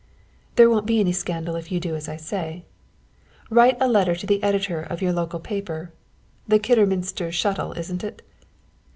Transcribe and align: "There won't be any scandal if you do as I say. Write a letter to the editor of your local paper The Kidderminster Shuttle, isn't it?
"There 0.55 0.67
won't 0.67 0.87
be 0.87 0.99
any 0.99 1.11
scandal 1.11 1.55
if 1.55 1.71
you 1.71 1.79
do 1.79 1.95
as 1.95 2.09
I 2.09 2.17
say. 2.17 2.65
Write 3.51 3.77
a 3.79 3.87
letter 3.87 4.15
to 4.15 4.25
the 4.25 4.41
editor 4.41 4.81
of 4.81 4.99
your 4.99 5.13
local 5.13 5.39
paper 5.39 5.93
The 6.47 6.57
Kidderminster 6.57 7.31
Shuttle, 7.31 7.73
isn't 7.73 8.03
it? 8.03 8.23